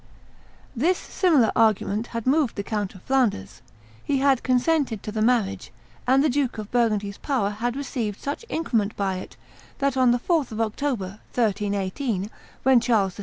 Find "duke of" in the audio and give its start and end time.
6.29-6.71